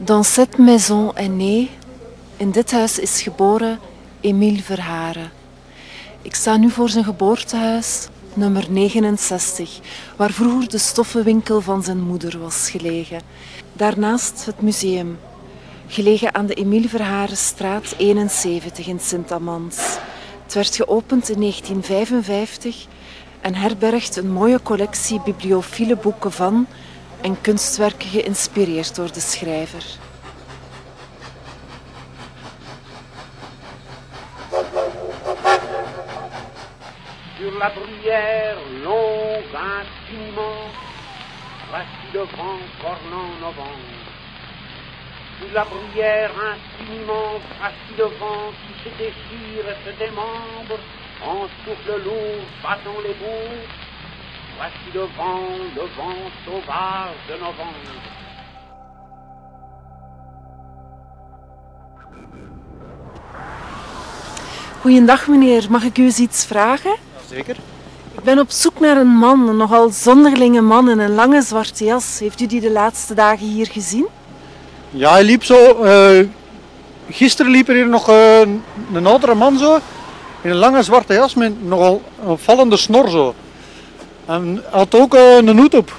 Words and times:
Dans 0.00 0.22
cette 0.22 0.60
maison 0.60 1.12
est 1.16 1.28
né, 1.28 1.68
in 2.38 2.52
dit 2.52 2.70
huis 2.70 2.98
is 2.98 3.20
geboren 3.20 3.80
Emile 4.20 4.62
Verharen. 4.62 5.30
Ik 6.22 6.34
sta 6.34 6.56
nu 6.56 6.70
voor 6.70 6.88
zijn 6.88 7.04
geboortehuis, 7.04 8.08
nummer 8.34 8.66
69, 8.70 9.78
waar 10.16 10.30
vroeger 10.30 10.68
de 10.68 10.78
stoffenwinkel 10.78 11.60
van 11.60 11.82
zijn 11.82 12.00
moeder 12.00 12.38
was 12.38 12.70
gelegen. 12.70 13.20
Daarnaast 13.72 14.46
het 14.46 14.60
museum, 14.60 15.18
gelegen 15.86 16.34
aan 16.34 16.46
de 16.46 16.54
Emile 16.54 16.88
Verharenstraat 16.88 17.94
71 17.96 18.86
in 18.86 19.00
Sint-Amans. 19.00 19.76
Het 20.44 20.54
werd 20.54 20.76
geopend 20.76 21.28
in 21.28 21.40
1955 21.40 22.86
en 23.40 23.54
herbergt 23.54 24.16
een 24.16 24.32
mooie 24.32 24.62
collectie 24.62 25.20
bibliophile 25.24 25.96
boeken 25.96 26.32
van 26.32 26.66
en 27.20 27.40
kunstwerken 27.40 28.08
geïnspireerd 28.08 28.94
door 28.94 29.12
de 29.12 29.20
schrijver. 29.20 29.84
Sur 37.38 37.52
la 37.58 37.70
bruyère 37.70 38.58
longue 38.82 39.54
infiniment, 39.54 40.70
voici 41.70 42.06
le 42.12 42.24
vent 42.36 42.60
cornant 42.82 43.32
novembre. 43.40 43.98
Sur 45.38 45.52
la 45.52 45.64
bruyère 45.64 46.32
infiniment, 46.52 47.40
voici 47.58 47.92
le 47.96 48.08
vent 48.18 48.52
qui 48.60 48.72
se 48.82 48.96
déchire 48.96 49.64
et 49.72 49.78
se 49.84 49.98
démembre, 49.98 50.78
en 51.24 51.48
souffle 51.64 52.02
lourd 52.04 52.44
battant 52.62 53.00
les 53.06 53.14
bourgs. 53.14 53.87
Voici 54.58 54.90
le 54.94 55.06
vent, 55.16 55.48
le 55.76 55.86
vent 55.96 56.30
sauvage 56.44 57.16
de 57.28 57.34
novembre. 57.44 57.94
Goedendag 64.80 65.28
meneer, 65.28 65.66
mag 65.70 65.82
ik 65.82 65.98
u 65.98 66.04
eens 66.04 66.18
iets 66.18 66.44
vragen? 66.44 66.96
Zeker. 67.28 67.56
Ik 68.12 68.22
ben 68.24 68.38
op 68.38 68.50
zoek 68.50 68.80
naar 68.80 68.96
een 68.96 69.06
man, 69.06 69.48
een 69.48 69.56
nogal 69.56 69.90
zonderlinge 69.90 70.60
man 70.60 70.90
in 70.90 70.98
een 70.98 71.14
lange 71.14 71.42
zwarte 71.42 71.84
jas. 71.84 72.18
Heeft 72.18 72.40
u 72.40 72.46
die 72.46 72.60
de 72.60 72.70
laatste 72.70 73.14
dagen 73.14 73.46
hier 73.46 73.66
gezien? 73.66 74.06
Ja, 74.90 75.10
hij 75.12 75.24
liep 75.24 75.44
zo. 75.44 75.82
eh, 75.84 76.26
gisteren 77.10 77.50
liep 77.52 77.68
er 77.68 77.74
hier 77.74 77.88
nog 77.88 78.08
eh, 78.08 78.40
een 78.92 79.06
oudere 79.06 79.34
man 79.34 79.58
zo. 79.58 79.78
In 80.40 80.50
een 80.50 80.56
lange 80.56 80.82
zwarte 80.82 81.14
jas 81.14 81.34
met 81.34 81.64
nogal 81.64 82.02
een 82.22 82.28
opvallende 82.28 82.76
snor 82.76 83.08
zo. 83.08 83.34
En 84.28 84.64
had 84.70 84.94
ook 84.94 85.14
eh, 85.14 85.36
een 85.36 85.58
hoed 85.58 85.74
op. 85.74 85.92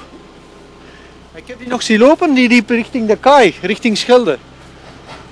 Ik 1.34 1.44
heb 1.48 1.60
die 1.60 1.68
nog 1.68 1.82
zien 1.82 2.00
lopen, 2.00 2.34
die 2.34 2.50
liep 2.50 2.70
richting 2.70 3.08
de 3.08 3.16
kaai, 3.16 3.56
richting 3.62 3.98
Schelde. 3.98 4.38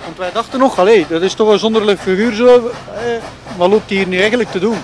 Want 0.03 0.17
wij 0.17 0.31
dachten 0.31 0.59
nog, 0.59 0.79
allee, 0.79 1.05
dat 1.09 1.21
is 1.21 1.33
toch 1.33 1.49
een 1.49 1.59
zonderlijk 1.59 1.99
figuur 1.99 2.33
zo. 2.33 2.47
Eh, 2.47 3.01
wat 3.57 3.69
loopt 3.69 3.89
hij 3.89 3.97
hier 3.97 4.07
nu 4.07 4.19
eigenlijk 4.19 4.51
te 4.51 4.59
doen? 4.59 4.77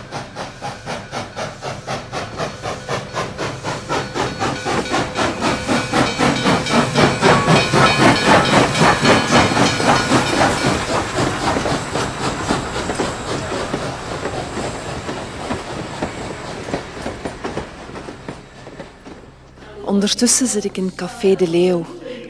Ondertussen 19.86 20.48
zit 20.48 20.64
ik 20.64 20.78
in 20.78 20.96
Café 20.96 21.36
de 21.36 21.50
Leeuw, 21.50 21.86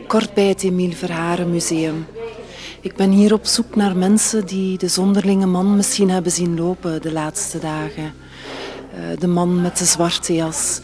kort 0.07 0.33
bij 0.33 0.47
het 0.47 0.63
Emile 0.63 0.95
Verharen 0.95 1.51
Museum. 1.51 2.07
Ik 2.81 2.95
ben 2.95 3.11
hier 3.11 3.33
op 3.33 3.45
zoek 3.45 3.75
naar 3.75 3.97
mensen 3.97 4.45
die 4.45 4.77
de 4.77 4.87
zonderlinge 4.87 5.45
man 5.45 5.75
misschien 5.75 6.09
hebben 6.09 6.31
zien 6.31 6.57
lopen 6.57 7.01
de 7.01 7.11
laatste 7.11 7.59
dagen. 7.59 8.13
Eh, 8.93 9.19
de 9.19 9.27
man 9.27 9.61
met 9.61 9.77
de 9.77 9.85
zwarte 9.85 10.33
jas. 10.33 10.81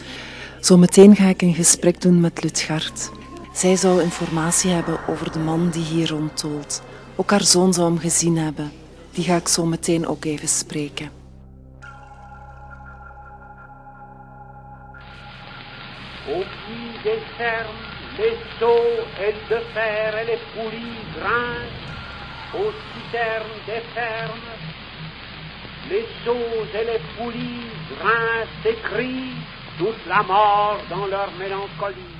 Zometeen 0.59 1.15
ga 1.15 1.27
ik 1.27 1.41
een 1.41 1.53
gesprek 1.53 2.01
doen 2.01 2.19
met 2.19 2.43
Lutgard. 2.43 3.09
Zij 3.53 3.75
zou 3.75 4.01
informatie 4.01 4.71
hebben 4.71 4.99
over 5.07 5.31
de 5.31 5.39
man 5.39 5.69
die 5.69 5.83
hier 5.83 6.09
rondtolt. 6.09 6.81
Ook 7.15 7.31
haar 7.31 7.43
zoon 7.43 7.73
zou 7.73 7.87
hem 7.87 7.99
gezien 7.99 8.37
hebben. 8.37 8.71
Die 9.11 9.23
ga 9.23 9.35
ik 9.35 9.47
zo 9.47 9.65
meteen 9.65 10.07
ook 10.07 10.25
even 10.25 10.47
spreken. 10.47 11.09
Pied 16.25 16.58
des 17.09 17.21
fermes, 17.37 17.85
les 18.19 18.37
seaux 18.59 18.97
et 19.25 19.33
de 19.51 19.59
fer 19.73 20.17
et 20.21 20.25
les 20.31 20.41
poulies 20.53 21.03
grincent. 21.17 21.87
Aux 22.53 22.73
citernes 22.91 23.59
des 23.67 23.83
fermes, 23.93 24.51
les 25.89 26.05
seaux 26.23 26.65
et 26.79 26.85
les 26.91 27.01
poulies 27.15 27.69
grincent 27.95 28.65
et 28.65 28.77
crient 28.89 29.37
toute 29.77 30.05
la 30.07 30.23
mort 30.23 30.79
dans 30.89 31.05
leur 31.05 31.31
mélancolie. 31.39 32.18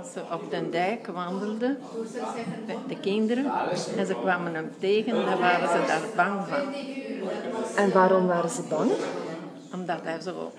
Als 0.00 0.12
ze 0.12 0.20
op 0.32 0.50
de 0.50 0.70
dijk 0.70 1.06
wandelden, 1.06 1.78
de, 2.66 2.76
de 2.88 3.00
kinderen, 3.00 3.52
en 3.96 4.06
ze 4.06 4.14
kwamen 4.20 4.54
hem 4.54 4.70
tegen, 4.78 5.12
dan 5.12 5.38
waren 5.38 5.68
ze 5.68 5.84
daar 5.86 6.02
bang 6.16 6.46
van. 6.46 6.74
En 7.76 7.92
waarom 7.92 8.26
waren 8.26 8.50
ze 8.50 8.62
bang? 8.62 8.90
Omdat 9.72 10.00
hij 10.02 10.20
zo 10.20 10.52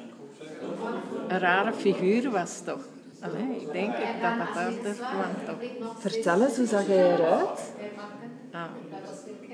een 1.28 1.40
rare 1.40 1.74
figuur 1.74 2.32
was, 2.32 2.62
toch? 2.66 2.82
Allee, 3.22 3.62
ik 3.62 3.72
denk 3.72 3.94
dat 3.94 4.38
dat 4.38 4.54
daardoor 4.54 4.94
kwam, 4.94 5.46
toch? 5.46 5.70
Vertel 6.00 6.42
eens, 6.42 6.58
hoe 6.58 6.66
zag 6.66 6.86
hij 6.86 7.14
eruit? 7.14 7.74
Ah, 8.52 8.64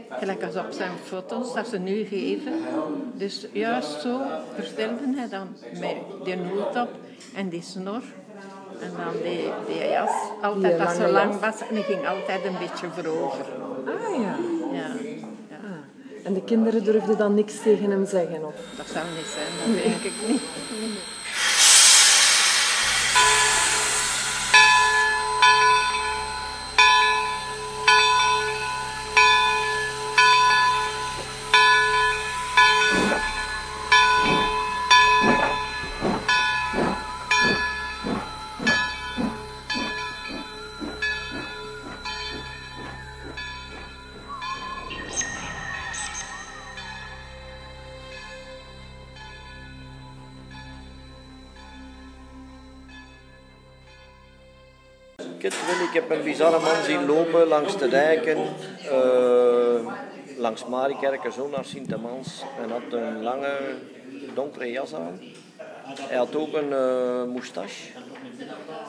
gelijk 0.10 0.44
als 0.44 0.56
op 0.56 0.72
zijn 0.72 0.92
foto's 1.04 1.54
dat 1.54 1.68
ze 1.68 1.78
nu 1.78 2.06
geven. 2.06 2.54
Dus 3.14 3.48
juist 3.52 4.02
zo 4.02 4.22
verstelde 4.56 5.14
hij 5.16 5.30
dan 5.30 5.48
met 5.80 5.96
die 6.24 6.38
hoed 6.38 6.76
op 6.76 6.90
en 7.36 7.50
die 7.50 7.62
snor. 7.62 8.02
En 8.82 8.92
dan 8.98 9.14
die, 9.24 9.52
die 9.68 9.90
jas, 9.90 10.12
altijd 10.42 10.78
Die 10.78 10.86
dat 10.86 10.96
zo 10.96 11.02
lange 11.02 11.12
lang 11.12 11.40
was 11.40 11.62
en 11.70 11.76
hij 11.76 11.84
ging 11.84 12.08
altijd 12.08 12.46
een 12.46 12.58
beetje 12.60 12.88
voorover. 12.96 13.46
Ah 13.86 14.16
ja. 14.22 14.36
Ja, 14.72 14.88
ja. 15.50 15.58
En 16.24 16.34
de 16.34 16.44
kinderen 16.44 16.84
durfden 16.84 17.18
dan 17.18 17.34
niks 17.34 17.62
tegen 17.62 17.90
hem 17.90 18.06
zeggen? 18.06 18.46
Of? 18.46 18.56
dat 18.76 18.88
zou 18.94 19.06
niet 19.16 19.26
zijn, 19.26 19.74
dat 19.76 19.84
denk 19.84 20.04
ik 20.04 20.14
niet. 20.28 20.42
Kitwil, 55.38 55.86
ik 55.88 55.94
heb 55.94 56.10
een 56.12 56.24
bizarre 56.24 56.60
man 56.60 56.84
zien 56.84 57.06
lopen 57.06 57.48
langs 57.48 57.78
de 57.78 57.88
dijken, 57.88 58.38
eh, 58.92 59.94
langs 60.38 60.66
Mariekerken, 60.66 61.32
zo 61.34 61.48
naar 61.50 61.66
Sint-Amans. 61.66 62.44
En 62.64 62.70
had 62.72 62.82
een 63.02 63.24
lange, 63.24 63.58
donkere 64.34 64.72
jas 64.72 64.94
aan. 64.94 65.20
Hij 66.00 66.18
had 66.18 66.36
ook 66.36 66.54
een 66.54 66.74
eh 66.74 67.24
moustache 67.24 67.90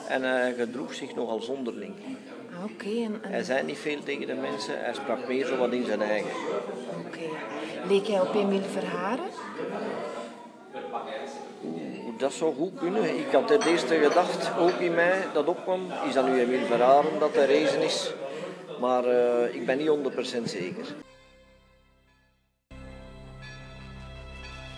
en 0.07 0.23
hij 0.23 0.53
gedroeg 0.53 0.93
zich 0.93 1.15
nogal 1.15 1.41
zonderling. 1.41 1.93
Ah, 2.57 2.63
Oké, 2.63 2.85
en, 3.03 3.19
en- 3.23 3.31
Hij 3.31 3.43
zei 3.43 3.63
niet 3.63 3.77
veel 3.77 4.03
tegen 4.03 4.27
de 4.27 4.33
mensen, 4.33 4.79
hij 4.79 4.93
sprak 4.93 5.27
meer 5.27 5.45
zo 5.45 5.57
wat 5.57 5.71
in 5.71 5.85
zijn 5.85 6.01
eigen. 6.01 6.31
oké. 7.07 7.19
Leek 7.87 8.07
hij 8.07 8.19
op 8.19 8.33
Emile 8.35 8.61
Verharen? 8.63 9.29
Dat 12.19 12.33
zou 12.33 12.53
goed 12.55 12.79
kunnen. 12.79 13.17
Ik 13.17 13.31
had 13.31 13.49
het 13.49 13.65
eerste 13.65 13.95
gedacht, 13.95 14.57
ook 14.57 14.79
in 14.79 14.93
mij, 14.93 15.25
dat 15.33 15.47
opkwam. 15.47 15.81
Is 16.07 16.13
dat 16.13 16.25
nu 16.25 16.39
Emile 16.39 16.65
Verharen 16.65 17.19
dat 17.19 17.35
hij 17.35 17.45
reizen 17.45 17.81
is? 17.81 18.13
Maar 18.79 19.05
eh, 19.05 19.55
ik 19.55 19.65
ben 19.65 19.77
niet 19.77 19.89
100% 19.89 20.43
zeker. 20.43 20.85